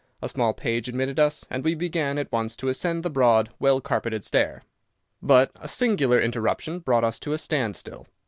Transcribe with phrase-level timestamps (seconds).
[0.19, 3.79] A small page admitted us, and we began at once to ascend the broad, well
[3.79, 4.63] carpeted stair.
[5.21, 8.07] But a singular interruption brought us to a standstill.